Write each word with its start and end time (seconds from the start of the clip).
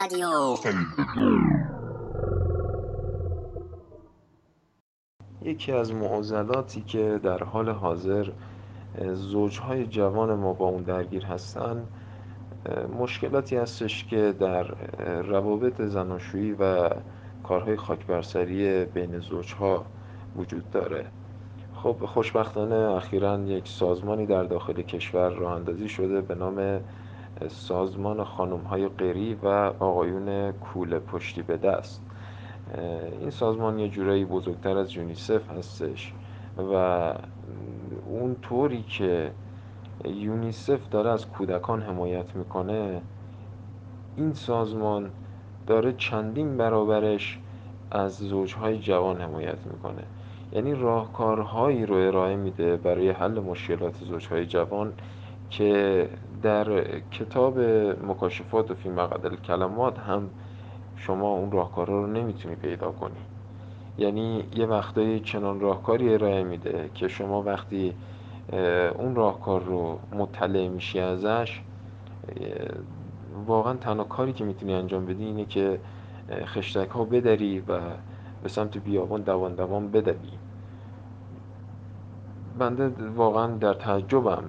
رادیو 0.00 0.56
یکی 5.42 5.72
از 5.72 5.94
معضلاتی 5.94 6.80
که 6.80 7.20
در 7.22 7.44
حال 7.44 7.68
حاضر 7.68 8.28
زوجهای 9.12 9.86
جوان 9.86 10.34
ما 10.34 10.52
با 10.52 10.68
اون 10.68 10.82
درگیر 10.82 11.24
هستن 11.24 11.84
مشکلاتی 12.98 13.56
هستش 13.56 14.04
که 14.04 14.34
در 14.40 14.62
روابط 15.22 15.80
زناشویی 15.82 16.52
و 16.52 16.90
کارهای 17.44 17.76
خاکبرسری 17.76 18.84
بین 18.84 19.18
زوجها 19.18 19.84
وجود 20.36 20.70
داره. 20.70 21.06
خب 21.74 21.96
خوشبختانه 22.04 22.74
اخیرا 22.74 23.38
یک 23.38 23.68
سازمانی 23.68 24.26
در 24.26 24.44
داخل 24.44 24.82
کشور 24.82 25.30
راه 25.30 25.52
اندازی 25.52 25.88
شده 25.88 26.20
به 26.20 26.34
نام 26.34 26.80
سازمان 27.48 28.24
خانم 28.24 28.60
های 28.60 28.88
قری 28.88 29.34
و 29.34 29.46
آقایون 29.78 30.52
کوله 30.52 30.98
پشتی 30.98 31.42
به 31.42 31.56
دست. 31.56 32.02
این 33.20 33.30
سازمان 33.30 33.78
یه 33.78 33.88
جورایی 33.88 34.24
بزرگتر 34.24 34.78
از 34.78 34.96
یونیسف 34.96 35.50
هستش 35.50 36.12
و 36.72 36.74
اون 38.06 38.36
طوری 38.42 38.82
که 38.82 39.30
یونیسف 40.04 40.88
داره 40.90 41.10
از 41.10 41.26
کودکان 41.26 41.82
حمایت 41.82 42.36
می‌کنه 42.36 43.02
این 44.16 44.32
سازمان 44.32 45.10
داره 45.66 45.92
چندین 45.92 46.56
برابرش 46.56 47.38
از 47.90 48.18
زوجهای 48.18 48.78
جوان 48.78 49.20
حمایت 49.20 49.66
می‌کنه. 49.66 50.02
یعنی 50.52 50.74
راهکارهایی 50.74 51.86
رو 51.86 51.94
ارائه 51.94 52.36
میده 52.36 52.76
برای 52.76 53.10
حل 53.10 53.40
مشکلات 53.40 53.94
زوجهای 53.94 54.46
جوان 54.46 54.92
که 55.50 56.08
در 56.42 56.84
کتاب 57.10 57.58
مکاشفات 58.08 58.70
و 58.70 58.74
فی 58.74 58.88
مقدل 58.88 59.36
کلمات 59.36 59.98
هم 59.98 60.30
شما 60.96 61.28
اون 61.28 61.50
راهکارها 61.50 61.94
رو 61.94 62.06
نمی‌تونی 62.06 62.54
پیدا 62.54 62.90
کنی. 62.92 63.20
یعنی 63.98 64.44
یه 64.56 64.66
وقتایی 64.66 65.20
چنان 65.20 65.60
راهکاری 65.60 66.14
ارائه 66.14 66.44
میده 66.44 66.90
که 66.94 67.08
شما 67.08 67.42
وقتی 67.42 67.94
اون 68.98 69.14
راهکار 69.14 69.62
رو 69.62 69.98
مطلع 70.12 70.68
میشی 70.68 71.00
ازش 71.00 71.60
واقعا 73.46 73.74
تنها 73.74 74.04
کاری 74.04 74.32
که 74.32 74.44
می‌تونی 74.44 74.74
انجام 74.74 75.06
بدی 75.06 75.24
اینه 75.24 75.44
که 75.44 75.80
خشتک 76.30 76.90
ها 76.90 77.04
بدری 77.04 77.60
و 77.60 77.80
به 78.42 78.48
سمت 78.48 78.78
بیابان 78.78 79.20
دوان 79.22 79.54
دوان 79.54 79.90
بدوی. 79.90 80.30
بنده 82.58 82.92
واقعا 83.16 83.46
در 83.46 83.74
تعجبم 83.74 84.44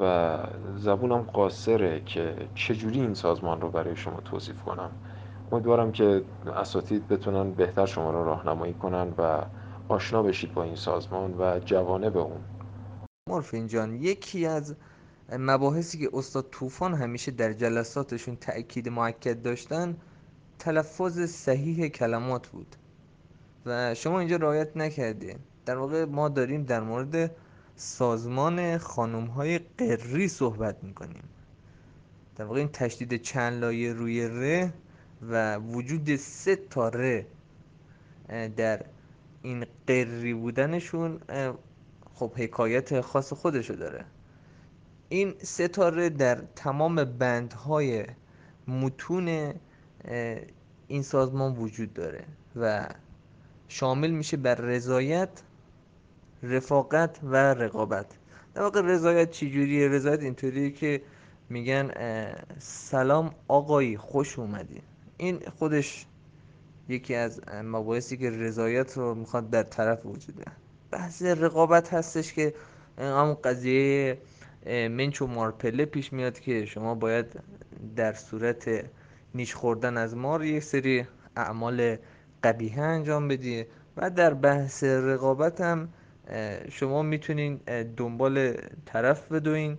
و 0.00 0.38
زبونم 0.76 1.22
قاصره 1.22 2.00
که 2.00 2.36
چجوری 2.54 3.00
این 3.00 3.14
سازمان 3.14 3.60
رو 3.60 3.70
برای 3.70 3.96
شما 3.96 4.20
توصیف 4.20 4.62
کنم؟ 4.62 4.90
امیدوارم 5.52 5.92
که 5.92 6.22
اساتید 6.56 7.08
بتونن 7.08 7.50
بهتر 7.50 7.86
شما 7.86 8.10
رو 8.10 8.24
راهنمایی 8.24 8.74
کنن 8.74 9.14
و 9.18 9.42
آشنا 9.88 10.22
بشید 10.22 10.54
با 10.54 10.62
این 10.62 10.76
سازمان 10.76 11.34
و 11.38 11.58
جوانه 11.64 12.10
به 12.10 12.18
اون. 12.18 12.40
مرفین 13.28 13.66
جان 13.66 13.94
یکی 13.94 14.46
از 14.46 14.76
مباحثی 15.38 15.98
که 15.98 16.10
استاد 16.12 16.46
طوفان 16.50 16.94
همیشه 16.94 17.30
در 17.30 17.52
جلساتشون 17.52 18.36
تأکید 18.36 18.88
معکد 18.88 19.42
داشتن 19.42 19.96
تلفظ 20.58 21.20
صحیح 21.20 21.88
کلمات 21.88 22.48
بود. 22.48 22.76
و 23.66 23.94
شما 23.94 24.18
اینجا 24.18 24.36
رعایت 24.36 24.76
نکردین. 24.76 25.38
در 25.66 25.76
واقع 25.76 26.04
ما 26.04 26.28
داریم 26.28 26.62
در 26.62 26.80
مورد 26.80 27.30
سازمان 27.76 28.78
خانم 28.78 29.26
های 29.26 29.60
قری 29.78 30.28
صحبت 30.28 30.84
می‌کنیم. 30.84 31.22
در 32.36 32.44
واقع 32.44 32.58
این 32.58 32.68
تشدید 32.68 33.22
چند 33.22 33.60
لایه 33.60 33.92
روی 33.92 34.28
ر 34.28 34.68
و 35.22 35.56
وجود 35.56 36.16
سه 36.16 36.56
تا 36.56 36.88
ر 36.88 37.22
در 38.56 38.84
این 39.42 39.66
قری 39.86 40.34
بودنشون 40.34 41.20
خب 42.14 42.32
حکایت 42.36 43.00
خاص 43.00 43.32
خودشو 43.32 43.74
داره. 43.74 44.04
این 45.08 45.34
ستاره 45.42 46.08
در 46.08 46.42
تمام 46.56 47.04
بندهای 47.04 48.04
متون 48.68 49.54
این 50.88 51.02
سازمان 51.02 51.56
وجود 51.56 51.94
داره 51.94 52.24
و 52.56 52.88
شامل 53.68 54.10
میشه 54.10 54.36
بر 54.36 54.54
رضایت 54.54 55.42
رفاقت 56.42 57.18
و 57.22 57.36
رقابت. 57.36 58.06
در 58.54 58.62
واقع 58.62 58.80
رضایت 58.80 59.30
چجوریه؟ 59.30 59.88
رضایت 59.88 60.20
اینطوریه 60.20 60.70
که 60.70 61.02
میگن 61.50 61.90
سلام 62.58 63.34
آقایی 63.48 63.96
خوش 63.96 64.38
اومدی. 64.38 64.82
این 65.16 65.40
خودش 65.58 66.06
یکی 66.88 67.14
از 67.14 67.40
مباحثی 67.64 68.16
که 68.16 68.30
رضایت 68.30 68.96
رو 68.96 69.14
می‌خواد 69.14 69.50
در 69.50 69.62
طرف 69.62 70.06
وجوده 70.06 70.44
بحث 70.90 71.22
رقابت 71.22 71.94
هستش 71.94 72.32
که 72.32 72.54
همون 72.98 73.34
قضیه 73.34 74.18
منچ 74.66 75.22
و 75.22 75.26
مارپله 75.26 75.84
پیش 75.84 76.12
میاد 76.12 76.40
که 76.40 76.64
شما 76.64 76.94
باید 76.94 77.26
در 77.96 78.12
صورت 78.12 78.84
نیش 79.34 79.54
خوردن 79.54 79.96
از 79.96 80.16
مار 80.16 80.44
یک 80.44 80.62
سری 80.62 81.06
اعمال 81.36 81.96
قبیهه 82.44 82.80
انجام 82.80 83.28
بدی 83.28 83.64
و 83.96 84.10
در 84.10 84.34
بحث 84.34 84.84
رقابت 84.84 85.60
هم 85.60 85.88
شما 86.70 87.02
می‌تونین 87.02 87.60
دنبال 87.96 88.54
طرف 88.86 89.32
بدوین 89.32 89.78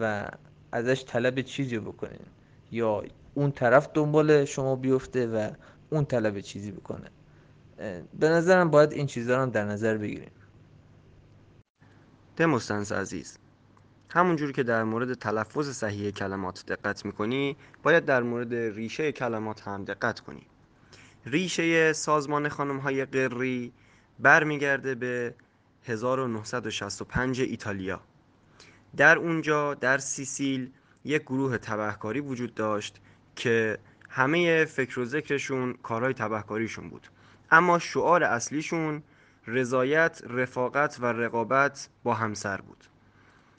و 0.00 0.28
ازش 0.72 1.04
طلب 1.04 1.40
چیزی 1.40 1.78
بکنین. 1.78 2.26
یا 2.72 3.04
اون 3.34 3.52
طرف 3.52 3.88
دنبال 3.94 4.44
شما 4.44 4.76
بیفته 4.76 5.26
و 5.26 5.50
اون 5.90 6.04
طلب 6.04 6.40
چیزی 6.40 6.72
بکنه. 6.72 7.10
به 8.18 8.28
نظرم 8.28 8.70
باید 8.70 8.92
این 8.92 9.06
چیزها 9.06 9.44
رو 9.44 9.50
در 9.50 9.64
نظر 9.64 9.96
بگیریم. 9.96 10.30
دموستنس 12.36 12.92
عزیز 12.92 13.38
همونجور 14.10 14.52
که 14.52 14.62
در 14.62 14.84
مورد 14.84 15.14
تلفظ 15.14 15.70
صحیح 15.70 16.10
کلمات 16.10 16.64
دقت 16.66 17.04
می‌کنی 17.04 17.56
باید 17.82 18.04
در 18.04 18.22
مورد 18.22 18.54
ریشه 18.54 19.12
کلمات 19.12 19.68
هم 19.68 19.84
دقت 19.84 20.20
کنی. 20.20 20.46
ریشه 21.26 21.92
سازمان 21.92 22.48
خانم 22.48 22.78
های 22.78 23.04
قری 23.04 23.72
برمیگرده 24.18 24.94
به 24.94 25.34
1965 25.84 27.40
ایتالیا. 27.40 28.00
در 28.96 29.18
اونجا 29.18 29.74
در 29.74 29.98
سیسیل 29.98 30.70
یک 31.04 31.22
گروه 31.22 31.58
تبهکاری 31.58 32.20
وجود 32.20 32.54
داشت 32.54 33.00
که 33.36 33.78
همه 34.08 34.64
فکر 34.64 35.00
و 35.00 35.04
ذکرشون 35.04 35.72
کارهای 35.82 36.12
تبهکاریشون 36.12 36.88
بود. 36.88 37.08
اما 37.50 37.78
شعار 37.78 38.24
اصلیشون 38.24 39.02
رضایت، 39.46 40.22
رفاقت 40.26 40.98
و 41.00 41.06
رقابت 41.06 41.88
با 42.02 42.14
همسر 42.14 42.60
بود. 42.60 42.84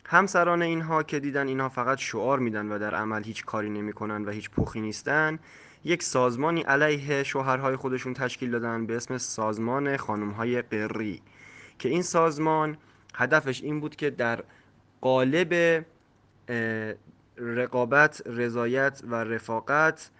همسران 0.06 0.62
اینها 0.62 1.04
که 1.04 1.20
دیدن 1.20 1.48
اینها 1.48 1.70
فقط 1.70 1.98
شعار 1.98 2.40
میدن 2.40 2.72
و 2.72 2.80
در 2.80 2.96
عمل 2.96 3.24
هیچ 3.24 3.46
کاری 3.46 3.70
نمی‌کنن 3.70 4.26
و 4.26 4.32
هیچ 4.32 4.50
پخی 4.50 4.82
نیستن 4.82 5.40
یک 5.84 6.04
سازمانی 6.04 6.62
علیه 6.62 7.24
شوهرهای 7.24 7.76
خودشون 7.76 8.14
تشکیل 8.14 8.52
دادن 8.52 8.86
به 8.86 8.96
اسم 8.96 9.18
سازمان 9.18 9.98
خانمهای 9.98 10.62
قری. 10.62 11.22
که 11.80 11.90
این 11.90 12.02
سازمان 12.02 12.78
هدفش 13.16 13.64
این 13.64 13.80
بود 13.80 13.96
که 13.96 14.10
در 14.10 14.44
قالب 15.02 15.86
رقابت، 17.38 18.22
رضایت 18.26 19.02
و 19.08 19.16
رفاقت 19.16 20.12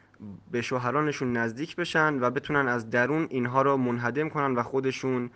به 0.52 0.62
شوهرانشون 0.62 1.38
نزدیک 1.38 1.76
بشن 1.76 2.20
و 2.20 2.30
بتونن 2.30 2.68
از 2.68 2.90
درون 2.90 3.28
اینها 3.30 3.62
رو 3.62 3.78
منهدم 3.78 4.30
کنن 4.30 4.56
و 4.56 4.64
خودشون 4.64 5.30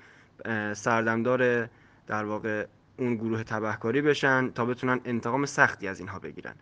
سردمدار 0.74 1.70
در 2.08 2.26
واقع 2.26 2.66
اون 2.98 3.16
گروه 3.16 3.44
تبهکاری 3.44 4.02
بشن 4.02 4.52
تا 4.52 4.66
بتونن 4.66 5.00
انتقام 5.06 5.46
سختی 5.46 5.88
از 5.88 6.00
اینها 6.00 6.20
بگیرن. 6.20 6.56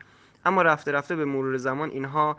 اما 0.45 0.61
رفته 0.61 0.91
رفته 0.91 1.15
به 1.15 1.25
مرور 1.25 1.57
زمان 1.57 1.89
اینها 1.89 2.37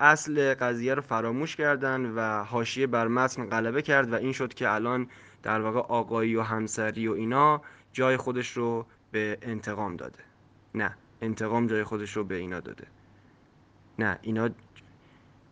اصل 0.00 0.54
قضیه 0.54 0.94
رو 0.94 1.02
فراموش 1.02 1.56
کردن 1.56 2.06
و 2.06 2.44
حاشیه 2.44 2.86
بر 2.86 3.08
متن 3.08 3.46
غلبه 3.46 3.82
کرد 3.82 4.12
و 4.12 4.14
این 4.14 4.32
شد 4.32 4.54
که 4.54 4.70
الان 4.70 5.08
در 5.42 5.60
واقع 5.60 5.80
آقایی 5.80 6.36
و 6.36 6.42
همسری 6.42 7.08
و 7.08 7.12
اینا 7.12 7.62
جای 7.92 8.16
خودش 8.16 8.48
رو 8.48 8.86
به 9.10 9.38
انتقام 9.42 9.96
داده. 9.96 10.18
نه 10.74 10.96
انتقام 11.22 11.66
جای 11.66 11.84
خودش 11.84 12.16
رو 12.16 12.24
به 12.24 12.34
اینا 12.34 12.60
داده. 12.60 12.86
نه 13.98 14.18
اینا 14.22 14.50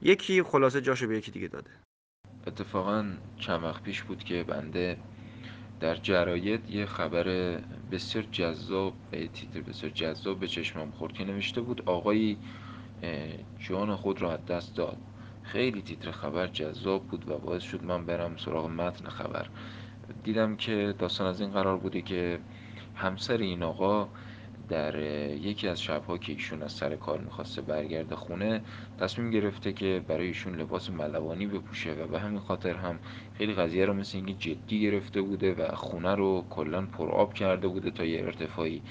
یکی 0.02 0.42
خلاصه 0.42 0.80
جاشو 0.80 1.06
به 1.06 1.16
یکی 1.18 1.30
دیگه 1.30 1.48
داده. 1.48 1.70
اتفاقا 2.46 3.04
چند 3.38 3.62
وقت 3.62 3.82
پیش 3.82 4.02
بود 4.02 4.24
که 4.24 4.44
بنده 4.44 4.98
در 5.80 5.94
جراید 5.94 6.70
یه 6.70 6.86
خبر 6.86 7.24
بسیار 7.92 8.24
جذاب 8.32 8.94
تیتر 9.10 9.60
بسیار 9.60 9.92
جذاب 9.92 10.40
به 10.40 10.48
چشمم 10.48 10.90
خورد 10.90 11.12
که 11.12 11.24
نوشته 11.24 11.60
بود 11.60 11.82
آقایی 11.86 12.38
جان 13.58 13.96
خود 13.96 14.22
را 14.22 14.32
از 14.32 14.46
دست 14.46 14.76
داد. 14.76 14.96
خیلی 15.42 15.82
تیتر 15.82 16.10
خبر 16.10 16.46
جذاب 16.46 17.06
بود 17.06 17.28
و 17.28 17.38
باعث 17.38 17.62
شد 17.62 17.84
من 17.84 18.06
برم 18.06 18.36
سراغ 18.36 18.66
متن 18.66 19.08
خبر. 19.08 19.46
دیدم 20.24 20.56
که 20.56 20.94
داستان 20.98 21.26
از 21.26 21.40
این 21.40 21.50
قرار 21.50 21.76
بوده 21.76 22.02
که 22.02 22.38
همسر 22.94 23.36
این 23.36 23.62
آقا 23.62 24.08
در 24.68 24.98
یکی 25.34 25.68
از 25.68 25.82
شبها 25.82 26.18
که 26.18 26.32
ایشون 26.32 26.62
از 26.62 26.72
سر 26.72 26.96
کار 26.96 27.18
می‌خواسته 27.18 27.62
برگرده 27.62 28.16
خونه 28.16 28.62
تصمیم 29.00 29.30
گرفته 29.30 29.72
که 29.72 30.04
برای 30.08 30.26
ایشون 30.26 30.54
لباس 30.60 30.90
ملوانی 30.90 31.46
بپوشه 31.46 31.92
و 31.92 32.06
به 32.06 32.20
همین 32.20 32.40
خاطر 32.40 32.74
هم 32.74 32.98
خیلی 33.38 33.54
قضیه 33.54 33.84
رو 33.84 33.92
مثل 33.92 34.16
اینکه 34.16 34.32
جدی 34.32 34.80
گرفته 34.80 35.22
بوده 35.22 35.54
و 35.54 35.74
خونه 35.74 36.14
رو 36.14 36.44
کلا 36.50 36.86
پرآب 36.86 37.34
کرده 37.34 37.68
بوده 37.68 37.90
تا 37.90 38.04
یه 38.04 38.20
ارتفاعی 38.20 38.82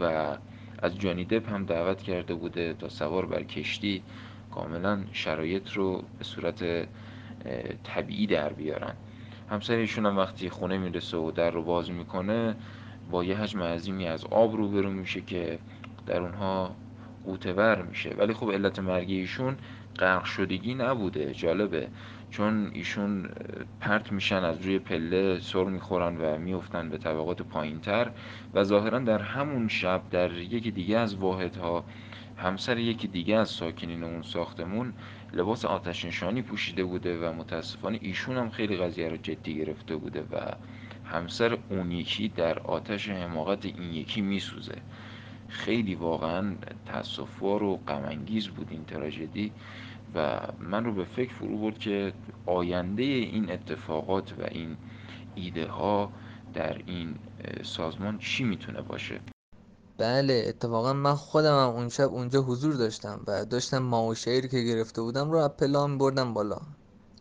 و 0.00 0.36
از 0.82 0.98
جانی 0.98 1.24
دپ 1.24 1.52
هم 1.52 1.64
دعوت 1.64 2.02
کرده 2.02 2.34
بوده 2.34 2.74
تا 2.74 2.88
سوار 2.88 3.26
بر 3.26 3.42
کشتی 3.42 4.02
کاملا 4.50 5.04
شرایط 5.12 5.72
رو 5.72 6.04
به 6.18 6.24
صورت 6.24 6.64
طبیعی 7.84 8.26
در 8.26 8.52
بیارن. 8.52 8.94
همسر 9.50 9.74
ایشون 9.74 10.06
هم 10.06 10.16
وقتی 10.16 10.48
خونه 10.48 10.78
می‌رسه 10.78 11.16
و 11.16 11.30
در 11.30 11.50
رو 11.50 11.62
باز 11.62 11.90
می‌کنه 11.90 12.56
با 13.10 13.24
یه 13.24 13.36
حجم 13.36 13.62
عظیمی 13.62 14.06
از 14.06 14.24
آب 14.24 14.56
روبرو 14.56 14.90
میشه 14.90 15.20
که 15.20 15.58
در 16.06 16.20
اونها 16.20 16.74
قوتور 17.24 17.82
میشه. 17.82 18.10
ولی 18.18 18.34
خب 18.34 18.50
علت 18.52 18.78
مرگ 18.78 19.10
ایشون 19.10 19.56
غرق 19.98 20.24
شدگی 20.24 20.74
نبوده 20.74 21.34
جالبه. 21.34 21.88
چون 22.32 22.70
ایشون 22.72 23.28
پرت 23.80 24.12
میشن 24.12 24.44
از 24.44 24.66
روی 24.66 24.78
پله 24.78 25.40
سر 25.40 25.64
می‌خورن 25.64 26.16
و 26.16 26.38
میفتن 26.38 26.88
به 26.88 26.98
طبقات 26.98 27.42
پایینتر 27.42 28.10
و 28.54 28.64
ظاهرا 28.64 28.98
در 28.98 29.22
همون 29.22 29.68
شب 29.68 30.02
در 30.10 30.32
یکی 30.32 30.70
دیگه 30.70 30.98
از 30.98 31.14
واحدها 31.14 31.84
همسر 32.36 32.78
یکی 32.78 33.08
دیگه 33.08 33.36
از 33.36 33.48
ساکنین 33.48 34.04
اون 34.04 34.22
ساختمون 34.22 34.92
لباس 35.32 35.64
آتش 35.64 36.04
نشانی 36.04 36.42
پوشیده 36.42 36.84
بوده 36.84 37.18
و 37.18 37.32
متاسفانه 37.32 37.98
ایشون 38.02 38.36
هم 38.36 38.50
خیلی 38.50 38.76
قضیه 38.76 39.08
رو 39.08 39.16
جدی 39.16 39.54
گرفته 39.54 39.96
بوده 39.96 40.20
و 40.20 40.36
همسر 41.04 41.58
اون 41.70 41.92
یکی 41.92 42.28
در 42.28 42.58
آتش 42.58 43.08
حماقت 43.08 43.64
این 43.66 43.92
یکی 43.92 44.20
میسوزه. 44.20 44.78
خیلی 45.48 45.94
واقعا 45.94 46.54
تصفوار 46.86 47.62
و 47.62 47.76
غمانگیز 47.76 48.48
بود 48.48 48.68
این 48.70 48.84
تراژدی. 48.84 49.52
و 50.14 50.40
من 50.60 50.84
رو 50.84 50.94
به 50.94 51.04
فکر 51.04 51.34
فرو 51.34 51.58
برد 51.58 51.78
که 51.78 52.12
آینده 52.46 53.02
این 53.02 53.52
اتفاقات 53.52 54.32
و 54.32 54.42
این 54.50 54.76
ایده 55.34 55.66
ها 55.66 56.12
در 56.54 56.76
این 56.86 57.14
سازمان 57.62 58.18
چی 58.18 58.44
می‌تونه 58.44 58.82
باشه؟ 58.82 59.20
بله 59.98 60.44
اتفاقا 60.48 60.92
من 60.92 61.14
خودم 61.14 61.52
هم 61.52 61.74
اون 61.74 61.88
شب 61.88 62.12
اونجا 62.12 62.42
حضور 62.42 62.74
داشتم 62.74 63.20
و 63.26 63.44
داشتم 63.44 63.78
ما 63.78 64.06
و 64.06 64.14
شعری 64.14 64.48
که 64.48 64.60
گرفته 64.62 65.02
بودم 65.02 65.30
رو 65.30 65.38
از 65.38 65.50
پلا 65.50 65.96
بردم 65.96 66.34
بالا. 66.34 66.58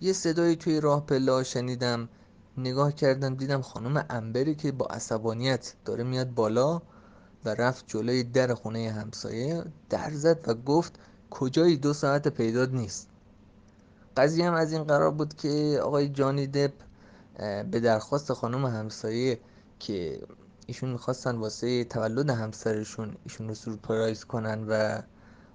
یه 0.02 0.14
صدایی 0.14 0.56
توی 0.56 0.82
راه 0.82 1.06
پله 1.06 1.44
شنیدم 1.44 2.10
نگاه 2.58 2.92
کردم 2.92 3.36
دیدم 3.36 3.62
خانم 3.62 4.06
انبری 4.10 4.56
که 4.56 4.72
با 4.72 4.86
عصبانیت 4.86 5.74
داره 5.86 6.04
میاد 6.04 6.34
بالا 6.34 6.82
و 7.46 7.50
رفت 7.50 7.86
جلوی 7.88 8.24
در 8.24 8.54
خونه 8.54 8.92
همسایه 8.92 9.64
در 9.90 10.10
زد 10.10 10.50
و 10.50 10.54
گفت 10.54 11.00
کجایی 11.32 11.78
دو 11.78 11.94
ساعت 11.94 12.28
پیداد 12.28 12.76
نیست. 12.76 13.10
قضیه 14.18 14.48
هم 14.48 14.54
از 14.54 14.74
این 14.74 14.84
قرار 14.84 15.12
بود 15.12 15.34
که 15.34 15.80
آقای 15.84 16.10
جانی 16.10 16.48
دپ 16.48 16.74
به 17.72 17.80
درخواست 17.80 18.34
خانم 18.34 18.66
همسایه 18.66 19.40
که 19.80 20.22
ایشون 20.68 20.92
می‌خواستن 20.92 21.36
واسه 21.36 21.84
تولد 21.84 22.30
همسرشون 22.30 23.16
ایشون 23.24 23.48
رو 23.48 23.54
سورپرایز 23.54 24.26
کنن 24.26 24.66
و 24.68 25.02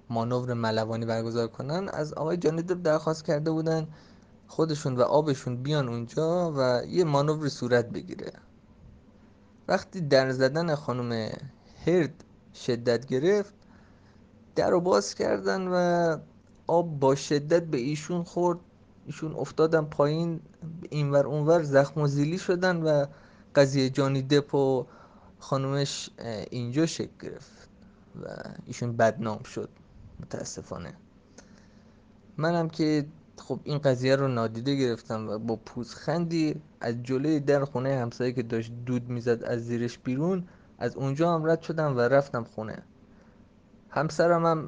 مانور 0.09 0.53
ملوانی 0.53 1.05
برگزار 1.05 1.47
کنن 1.47 1.89
از 1.89 2.13
آقای 2.13 2.37
جانی 2.37 2.61
دپ 2.61 2.81
درخواست 2.83 3.25
کرده 3.25 3.51
بودن 3.51 3.87
خودشون 4.47 4.95
و 4.95 5.01
آبشون 5.01 5.63
بیان 5.63 5.89
اونجا 5.89 6.53
و 6.57 6.85
یه 6.87 7.03
مانور 7.03 7.49
صورت 7.49 7.89
بگیره. 7.89 8.31
وقتی 9.67 10.01
در 10.01 10.31
زدن 10.31 10.75
خانم 10.75 11.31
هرد 11.85 12.23
شدت 12.53 13.05
گرفت 13.05 13.53
در 14.57 14.69
رو 14.69 14.81
باز 14.81 15.15
کردن 15.15 15.67
و 15.67 16.17
آب 16.67 16.99
با 16.99 17.15
شدت 17.15 17.63
به 17.63 17.77
ایشون 17.77 18.23
خورد. 18.23 18.59
ایشون 19.05 19.35
افتادن 19.35 19.85
پایین 19.85 20.39
اینور 20.89 21.27
اونور 21.27 21.63
زخم 21.63 22.01
و 22.01 22.07
زیلی 22.07 22.37
شدن 22.37 22.83
و 22.83 23.05
قضیه 23.55 23.89
جانی 23.89 24.21
دپ 24.21 24.55
و 24.55 24.85
خانومش 25.39 26.09
اینجا 26.49 26.85
شکل 26.85 27.11
گرفت 27.21 27.69
و 28.23 28.25
ایشون 28.65 28.97
بدنام 28.97 29.43
شد. 29.43 29.69
متاسفانه. 30.19 30.93
منم 32.37 32.69
که 32.69 33.05
خب 33.37 33.59
این 33.63 33.77
قضیه 33.77 34.15
رو 34.15 34.27
نادیده 34.27 34.75
گرفتم 34.75 35.29
و 35.29 35.37
با 35.37 35.55
پوزخندی 35.55 36.61
از 36.81 37.03
جلوی 37.03 37.39
در 37.39 37.65
خونه 37.65 37.95
همسایه 37.95 38.31
که 38.31 38.43
داشت 38.43 38.71
دود 38.85 39.09
می‌زد 39.09 39.43
از 39.43 39.65
زیرش 39.65 39.97
بیرون 39.97 40.47
از 40.79 40.95
اونجا 40.95 41.33
هم 41.35 41.45
رد 41.45 41.61
شدم 41.61 41.97
و 41.97 41.99
رفتم 41.99 42.43
خونه. 42.43 42.83
همسرم 43.89 44.45
هم 44.45 44.65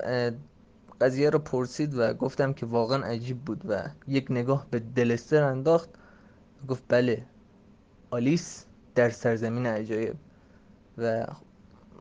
قضیه 1.01 1.29
رو 1.29 1.39
پرسید 1.39 1.97
و 1.97 2.13
گفتم 2.13 2.53
که 2.53 2.65
واقعا 2.65 3.03
عجیب 3.03 3.39
بود 3.45 3.61
و 3.67 3.83
یک 4.07 4.27
نگاه 4.29 4.67
به 4.71 4.79
دلستر 4.79 5.43
انداخت. 5.43 5.89
گفت 6.67 6.83
بله 6.87 7.25
آلیس 8.11 8.65
در 8.95 9.09
سرزمین 9.09 9.65
عجایب. 9.65 10.15
و 10.97 11.25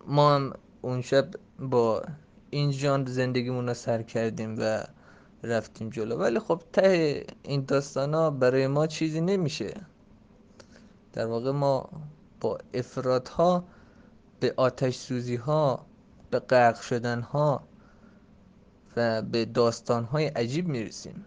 ما 0.06 0.34
هم 0.34 0.52
اون 0.82 1.02
شب 1.02 1.28
با 1.58 2.02
این 2.50 2.72
ژانر 2.72 3.08
زندگیمون 3.08 3.68
رو 3.68 3.74
سر 3.74 4.02
کردیم 4.02 4.56
و 4.58 4.84
رفتیم 5.42 5.90
جلو. 5.90 6.16
ولی 6.16 6.38
خب 6.38 6.62
ته 6.72 7.24
این 7.42 7.64
داستان 7.64 8.14
ها 8.14 8.30
برای 8.30 8.66
ما 8.66 8.86
چیزی 8.86 9.20
نمیشه. 9.20 9.74
در 11.12 11.26
واقع 11.26 11.50
ما 11.50 11.90
با 12.40 12.58
افراد 12.74 13.28
ها 13.28 13.64
به 14.40 14.54
آتش 14.56 14.96
سوزی 14.96 15.36
ها 15.36 15.86
به 16.30 16.38
غرق 16.38 16.80
شدن 16.80 17.20
ها 17.20 17.68
و 18.96 19.22
به 19.22 19.44
داستان 19.44 20.04
های 20.04 20.26
عجیب 20.26 20.68
می‌رسیم. 20.68 21.24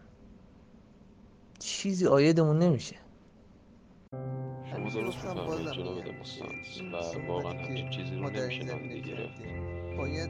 چیزی 1.59 2.07
آیدمون 2.07 2.59
نمیشه. 2.59 2.95
شما 4.71 4.89
درست 4.89 5.17
میفرمایید 5.17 5.71
جناب 5.71 6.03
دموستانس 6.03 6.81
و 6.93 7.27
واقعا 7.27 7.51
همچین 7.51 7.89
چیزی 7.89 8.15
رو 8.15 8.29
نمیشه 8.29 8.63
نادیده 8.63 8.99
گرفت 8.99 9.41
باید 9.97 10.29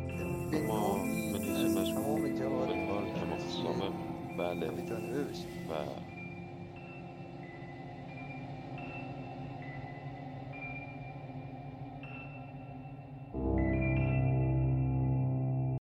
اما 0.53 0.97
به 1.33 1.39
نظر 1.39 1.81
مجموع 1.81 2.35
فلوار 2.35 2.67
تمام 2.67 3.93
بله. 4.37 4.67
و 4.69 5.73